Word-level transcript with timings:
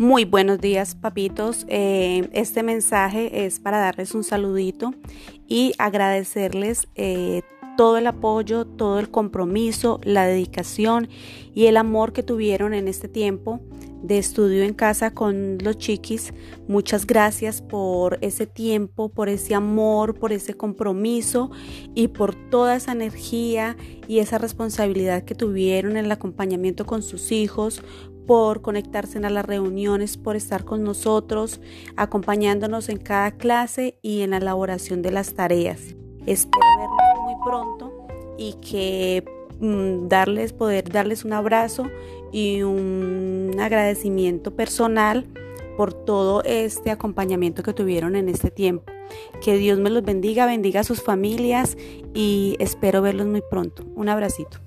Muy 0.00 0.24
buenos 0.24 0.62
días, 0.62 0.94
papitos. 0.94 1.66
Eh, 1.68 2.30
este 2.32 2.62
mensaje 2.62 3.44
es 3.44 3.60
para 3.60 3.78
darles 3.80 4.14
un 4.14 4.24
saludito 4.24 4.94
y 5.46 5.74
agradecerles 5.76 6.88
eh, 6.94 7.42
todo 7.80 7.96
el 7.96 8.06
apoyo, 8.06 8.66
todo 8.66 8.98
el 8.98 9.10
compromiso, 9.10 10.00
la 10.04 10.26
dedicación 10.26 11.08
y 11.54 11.64
el 11.64 11.78
amor 11.78 12.12
que 12.12 12.22
tuvieron 12.22 12.74
en 12.74 12.88
este 12.88 13.08
tiempo 13.08 13.58
de 14.02 14.18
estudio 14.18 14.64
en 14.64 14.74
casa 14.74 15.12
con 15.14 15.56
los 15.62 15.78
chiquis. 15.78 16.34
Muchas 16.68 17.06
gracias 17.06 17.62
por 17.62 18.18
ese 18.20 18.46
tiempo, 18.46 19.08
por 19.08 19.30
ese 19.30 19.54
amor, 19.54 20.14
por 20.18 20.30
ese 20.30 20.52
compromiso 20.52 21.52
y 21.94 22.08
por 22.08 22.34
toda 22.50 22.76
esa 22.76 22.92
energía 22.92 23.78
y 24.06 24.18
esa 24.18 24.36
responsabilidad 24.36 25.22
que 25.24 25.34
tuvieron 25.34 25.92
en 25.92 26.04
el 26.04 26.12
acompañamiento 26.12 26.84
con 26.84 27.02
sus 27.02 27.32
hijos, 27.32 27.82
por 28.26 28.60
conectarse 28.60 29.16
a 29.20 29.30
las 29.30 29.46
reuniones, 29.46 30.18
por 30.18 30.36
estar 30.36 30.66
con 30.66 30.84
nosotros, 30.84 31.62
acompañándonos 31.96 32.90
en 32.90 32.98
cada 32.98 33.30
clase 33.30 33.98
y 34.02 34.20
en 34.20 34.32
la 34.32 34.36
elaboración 34.36 35.00
de 35.00 35.12
las 35.12 35.32
tareas. 35.32 35.96
Espero 36.26 36.66
verlos 36.78 37.09
muy 37.30 37.44
pronto 37.44 37.92
y 38.38 38.54
que 38.54 39.24
mm, 39.60 40.08
darles, 40.08 40.52
poder 40.52 40.90
darles 40.90 41.24
un 41.24 41.32
abrazo 41.32 41.86
y 42.32 42.62
un 42.62 43.56
agradecimiento 43.60 44.54
personal 44.54 45.26
por 45.76 45.92
todo 45.92 46.42
este 46.44 46.90
acompañamiento 46.90 47.62
que 47.62 47.72
tuvieron 47.72 48.16
en 48.16 48.28
este 48.28 48.50
tiempo. 48.50 48.84
Que 49.42 49.56
Dios 49.56 49.78
me 49.78 49.90
los 49.90 50.02
bendiga, 50.02 50.46
bendiga 50.46 50.80
a 50.80 50.84
sus 50.84 51.02
familias 51.02 51.76
y 52.14 52.56
espero 52.60 53.02
verlos 53.02 53.26
muy 53.26 53.42
pronto. 53.48 53.84
Un 53.94 54.08
abracito. 54.08 54.58